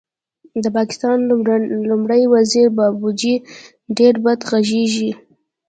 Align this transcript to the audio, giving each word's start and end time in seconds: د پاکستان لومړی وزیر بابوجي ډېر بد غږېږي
د 0.63 0.65
پاکستان 0.77 1.17
لومړی 1.89 2.23
وزیر 2.33 2.67
بابوجي 2.77 3.35
ډېر 3.97 4.13
بد 4.25 4.39
غږېږي 4.49 5.11